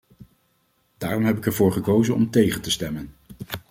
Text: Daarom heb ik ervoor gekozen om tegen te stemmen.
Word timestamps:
Daarom 0.97 1.23
heb 1.25 1.37
ik 1.37 1.45
ervoor 1.45 1.71
gekozen 1.71 2.13
om 2.15 2.29
tegen 2.31 2.61
te 2.61 2.71
stemmen. 2.71 3.13